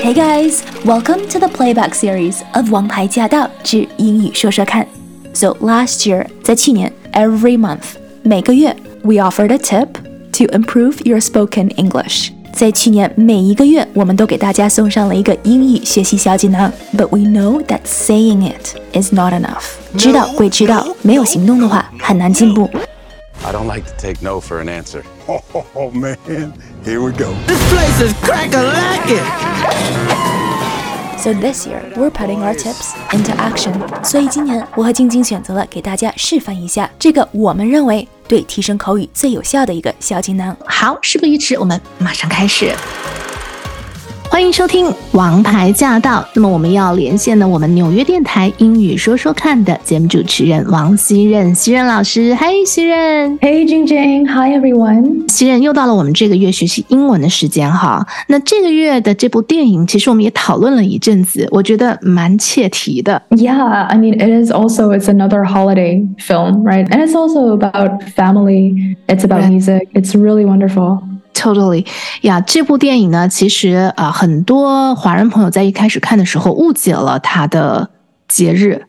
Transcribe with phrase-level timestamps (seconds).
[0.00, 4.84] Hey guys, welcome to the playback series of《王牌驾到之英语说说看》。
[5.34, 9.88] So last year，在去年，every month，每个月，we offered a tip
[10.32, 12.30] to improve your spoken English。
[12.52, 16.72] 在去年每一个月，我们都给大家送上了一个英语学习小锦囊。
[16.96, 19.64] But we know that saying it is not enough。
[19.96, 22.68] 知道归知道，没有行动的话，很难进步。
[23.44, 25.02] I don't like to take no for an answer.
[25.74, 26.16] Oh, man,
[26.83, 27.33] Here we go.
[27.47, 29.23] This place is crack a lacking.
[31.17, 33.73] So this year we're putting our tips into action。
[34.03, 40.55] 所以今年我和晶晶选择了给大家示范一下这个我们认为对提升口语最有效的一个小技能。
[40.65, 42.75] 好，事不宜迟，我们马上开始。
[44.33, 46.19] 欢迎收听《王牌驾到》。
[46.33, 58.03] 那么我们要连线呢，我们纽约电台英语说说看的节目主持人王熙任，熙任老师，嗨，熙任，Hey Jing Jing，Hi everyone，熙任又到了我们这个月学习英文的时间哈。
[58.27, 63.21] 那这个月的这部电影，其实我们也讨论了一阵子，我觉得蛮切题的。
[63.29, 66.87] Yeah，I mean it is also it's another holiday film, right?
[66.87, 68.97] And it's also about family.
[69.05, 69.89] It's about music.
[69.93, 71.12] It's really wonderful.
[71.43, 71.85] Totally，
[72.21, 77.89] 呀，这部电影呢，其实啊，很多华人朋友在一开始看的时候误解了它的
[78.29, 78.81] 节日。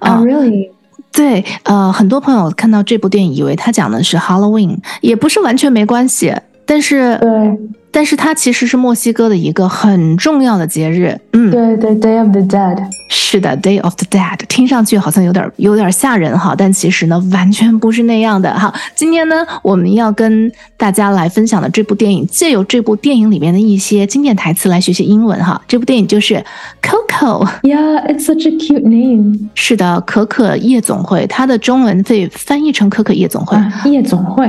[0.00, 0.70] 啊，Really？
[1.12, 6.34] 对，呃，很多朋友看到这部电影，以为它讲的是 Halloween，也不是完全没关系，
[6.66, 7.16] 但是。
[7.18, 7.58] 对。
[7.92, 12.78] 但是它其实是墨西哥的一个很重要的节日，嗯，对对，Day of the Dead，
[13.10, 18.72] 是的，Day of the Dead，听上去好像有点有点吓人哈，但其实呢，完全不是那样的哈。
[18.94, 25.60] 今天呢，我们要跟大家来分享的这部电影，借由这部电影里面的一些经典台词来学习英文哈。
[25.68, 26.42] 这部电影就是
[26.82, 27.46] Coco。
[27.62, 29.50] Yeah，it's such a cute name。
[29.54, 33.58] 是的，可可夜总会，它的中文被翻译成可可夜总会。
[33.90, 34.46] 夜总会。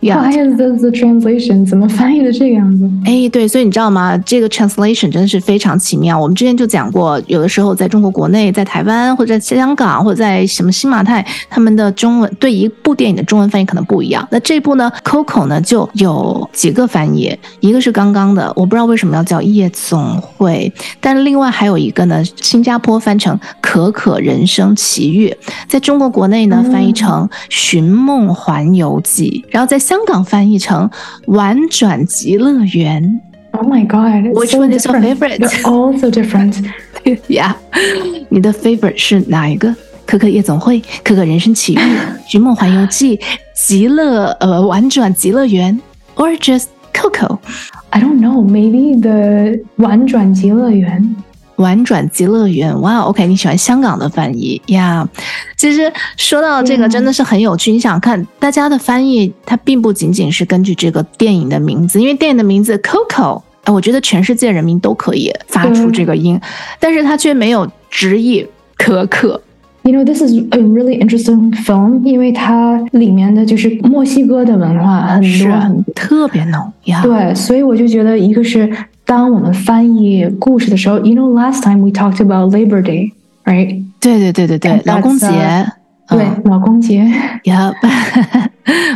[0.00, 1.66] Yeah，Why is this the translation？
[1.66, 2.94] 怎么翻译的这个样子？
[3.04, 4.16] 哎，对，所以你知道吗？
[4.18, 6.18] 这个 translation 真的是非常奇妙。
[6.18, 14.26] 我们之前就讲过，有的时候在中国国内、在台湾或者在香港或者在什么新马泰，他们的中文对一部电影的中文翻译可能不一样。
[14.30, 23.38] 那这部呢，Coco 呢就有几个翻译，一个是刚刚的，我不知道为什么要叫夜总会，但另外还有一个呢，新加坡翻成
[23.70, 25.32] 可可人生奇遇，
[25.68, 30.90] 在中国国内呢翻译成寻梦环游记，然后在香港翻译成
[31.26, 32.64] 玩转极乐。
[32.74, 33.20] 园。
[33.52, 34.36] Oh my god!
[34.36, 35.38] Which one is your favorite?
[35.38, 36.64] They're all so different.
[37.28, 37.54] yeah，
[38.28, 39.72] 你的 favorite 是哪一个？
[40.04, 41.78] 可可夜总会、可可人生奇遇、
[42.26, 43.20] 寻梦环游记、
[43.54, 45.80] 极乐呃玩转极乐园
[46.16, 47.38] ，or just Coco?
[47.90, 48.44] I don't know.
[48.44, 51.14] Maybe the 玩转极乐园。
[51.60, 55.06] 玩转极乐园，哇，OK，你喜欢香港的翻译呀？
[55.56, 57.70] 其实说到这个，真的是很有趣。
[57.70, 66.40] 你想看大家的翻译，它并不仅仅是根据这个电影的名字，因为电影的名字 Coco，哎，我觉得全世界人民都可以发出这个音，
[66.80, 68.46] 但是它却没有直译
[68.76, 69.40] 可可。
[69.82, 77.02] You know, this is a really interesting film，因为它里面的就是墨西哥的文化很多，很特别浓呀。
[77.02, 78.70] 对，所以我就觉得一个是。
[79.10, 83.10] 当我们翻译故事的时候，You know, last time we talked about Labor Day,
[83.44, 83.82] right?
[83.98, 85.26] 对对对对对，劳工节。
[86.06, 87.04] 对，老公节。
[87.42, 87.74] Yep，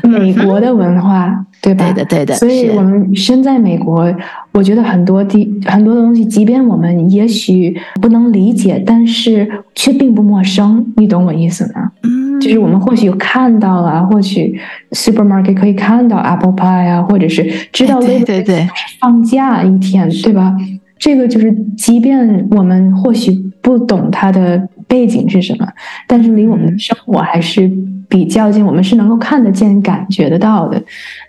[0.04, 1.90] 美国的文化，对吧？
[1.92, 2.34] 对的对的。
[2.34, 4.14] 所以我们身在美国，
[4.52, 10.84] 我觉得很多地很多东西，即便我们也许不能理解，但是却并不陌生。
[10.96, 11.90] 你懂我意思吗？
[12.02, 12.38] 嗯。
[12.40, 14.60] 就是我们或许有看到了，或许
[14.90, 17.42] supermarket 可以看到 apple pie 啊，或者是
[17.72, 18.68] 知道 Labor Day
[19.00, 20.54] 放假一天，对吧？
[20.98, 23.30] 这个就是，即便我们或许
[23.62, 25.66] 不懂它的背景是什么，
[26.06, 27.70] 但是离我们的生活还是
[28.08, 30.82] 比较近，我们是能够看得见、感觉得到的。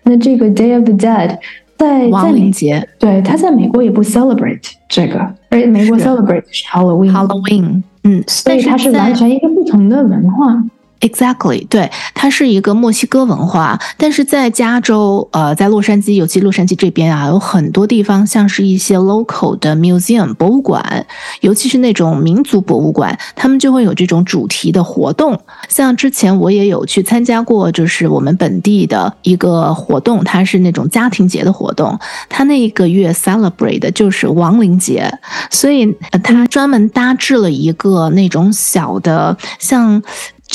[0.03, 1.37] 那这个 Day of the Dead
[1.77, 5.19] 在在美节，对，他在美国也不 celebrate 这个，
[5.49, 7.11] 而美国 celebrate 是 Halloween。
[7.11, 10.63] Halloween，嗯，所以它是完全一个不同的文化。
[11.01, 21.05] Exactly，对，它是一个墨西哥文化，但是在加州，呃，在洛杉矶，尤其洛杉矶这边啊，有很多地方，像是一些 local 的 museum 博物馆，
[21.41, 25.39] 尤其是那种民族博物馆，他们就会有这种主题的活动。
[25.69, 31.99] 像之前我也有去参加过，就是我们本地的一个活动，它是那种家庭节的活动，
[32.29, 35.11] 它那一个月 celebrate 的就是亡灵节，
[35.51, 40.01] 所以它专门搭制了一个那种小的像。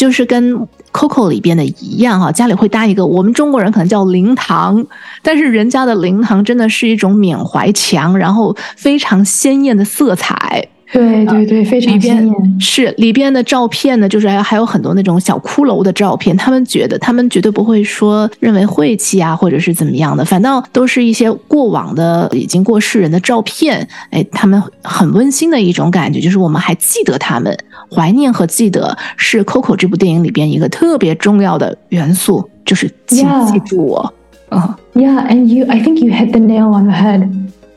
[0.00, 0.56] 就是跟
[0.94, 4.82] Coco 里边的一样哈，家里会搭一个，我们中国人可能叫灵堂，
[5.22, 12.60] 但是人家的灵堂真的是一种缅怀墙，然后非常鲜艳的色彩，对对对，非常鲜艳。
[12.60, 16.36] 是里边的照片呢，就是还还有很多那种小骷髅的照片。
[16.36, 23.86] 他们觉得，他们绝对不会说认为晦气啊，或者是怎么样的，反倒都是一些过往的已经过世人的照片。
[24.10, 27.56] 哎，他们很温馨的一种感觉，就是我们还记得他们，
[27.90, 34.14] 怀念和记得是《Coco》这部电影里边一个特别重要的元素，就是请记住我。
[34.48, 37.28] 啊、Yeah, and you, I think you hit the nail on the head.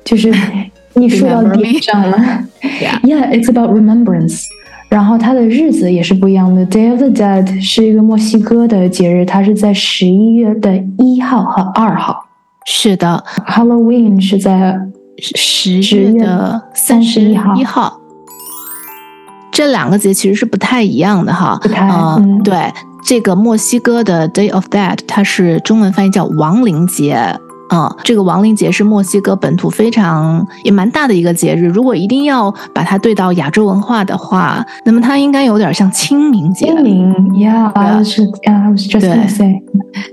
[0.04, 0.34] 就是
[0.96, 2.18] 你说到点上了。
[3.04, 3.32] Yeah.
[3.32, 4.46] It's about remembrance.
[4.90, 6.66] 然后它的日子也是不一样的。
[6.66, 12.26] Day of the Dead 是一个墨西哥的节日，它是在十一月的一号和二号。
[12.66, 14.80] 是的，Halloween 是在
[15.18, 18.00] 十10月月的三十31号一号。
[19.52, 22.72] 这两个节其实是不太一样的哈，不太呃嗯对，
[23.04, 27.40] 这个墨西哥的 Day of Dead，它是中文翻译叫亡灵节。
[27.74, 31.66] 嗯，这个亡灵节是墨西哥本土非常也蛮大的一个节日。
[31.66, 36.68] 如果一定要把它对到亚洲文化的话，那么它应该有点像清明节。
[36.68, 37.12] 清明。
[37.34, 39.64] Yeah, I was just, yeah, I was just 对 gonna say.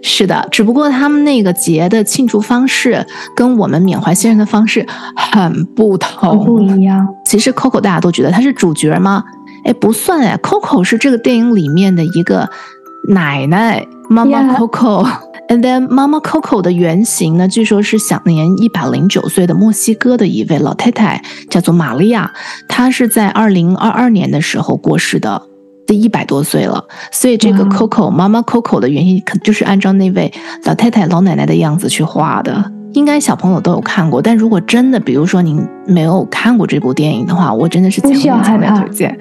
[0.02, 7.06] 是的，只不过他们那个节的庆祝方式跟我们缅怀先人的方式很不同，不一样。
[7.26, 9.22] 其实 Coco 大家都觉得他是主角吗？
[9.64, 12.48] 哎，不算哎，Coco 是这个电影里面的一个
[13.08, 14.54] 奶奶，妈妈.
[14.54, 15.06] Coco。
[15.48, 22.30] And then 妈妈 Coco 的原型呢，据说是享年一百零九岁的墨西哥的一位老太太，叫做玛利亚。
[22.68, 25.42] 她是在二零二二年的时候过世的，
[25.88, 26.84] 这一百多岁了。
[27.10, 30.32] 所以这个 Coco 妈妈 Coco 的原型，可就是按照那位
[30.64, 32.72] 老太太老奶奶的样子去画的。
[32.92, 39.18] 应该小朋友都有看过，但如果真的，比如说您没有看过这部电影的话，我真的是强烈强烈推荐。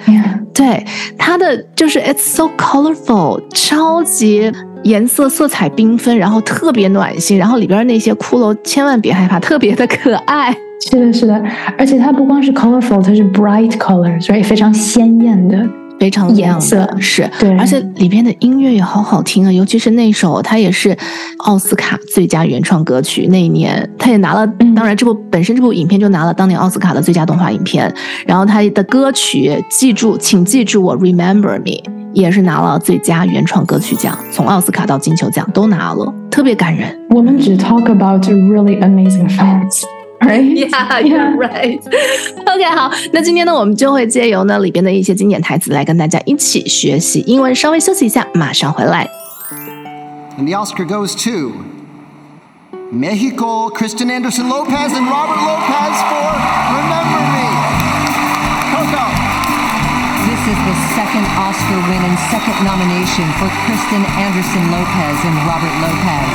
[0.54, 0.86] 对，
[1.18, 4.52] 它的就是 it's so colorful，超级
[4.84, 10.56] 颜色色彩缤纷，然后特别暖心，然后里边那些骷髅千万别害怕，特别的可爱。
[10.90, 11.44] 是的，是的，
[11.78, 15.58] 而且它不光是 colorful，它是 bright colors，所以非常鲜艳的。
[16.00, 20.98] 非常亮颜色的，是，对而且里边的音乐也好好听啊，尤其是那首，它也是
[21.40, 27.94] 奥斯卡最佳原创歌曲，那一年它也拿了，嗯当然这部本身这部影片就拿了当年奥斯卡的最佳动画影片，
[28.26, 36.98] 然后它的歌曲，记住，请记住我，Remember Me，也是拿了最佳原创歌曲奖，从奥斯卡到金球奖都拿了，特别感人。
[37.10, 39.84] 我们只 talk about really amazing films。
[40.29, 40.57] Right?
[40.57, 41.81] Yeah, you're right.
[42.47, 47.55] OK，好，那今天呢，我们就会借由呢里边的一些经典台词来跟大家一起学习英文。
[47.55, 49.07] 稍微休息一下，马上回来。
[50.39, 51.53] And the Oscar goes to
[52.91, 56.25] Mexico, Kristen Anderson Lopez, and Robert Lopez for
[61.49, 66.35] Oscar win and second nomination for Kristen Anderson Lopez and Robert Lopez.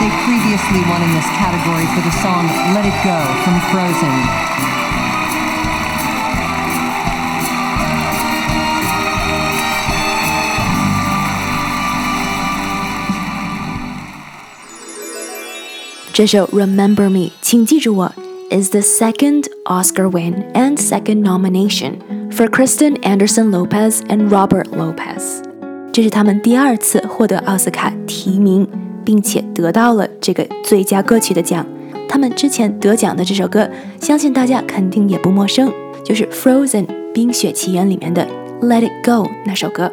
[0.00, 4.16] They previously won in this category for the song Let It Go from Frozen.
[16.12, 18.14] “这首 Remember Me，请记住我
[18.51, 25.41] is the second Oscar win and second nomination for Kristen Anderson Lopez and Robert Lopez。
[25.93, 28.67] 这是他们第二次获得奥斯卡提名，
[29.05, 31.65] 并且得到了这个最佳歌曲的奖。
[32.09, 33.69] 他们之前得奖的这首歌，
[34.01, 35.71] 相信大家肯定也不陌生，
[36.03, 38.27] 就是《Frozen》冰雪奇缘里面的
[38.67, 39.89] 《Let It Go》那首歌。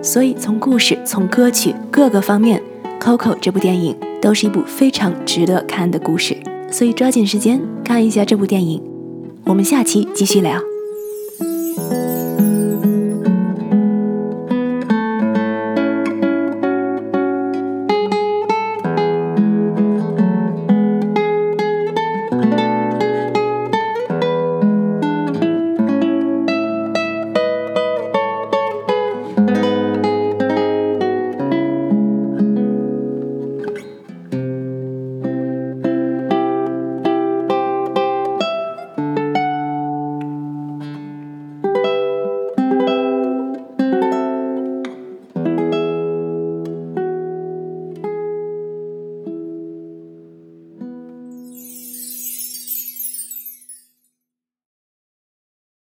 [0.00, 2.62] 所以从故事、从歌曲各个方面，
[3.02, 6.34] 《Coco》这部电影都是一部非常值得看的故事。
[6.70, 8.82] 所以抓紧时间看一下这部电影。
[9.44, 10.69] 我们下期继续聊。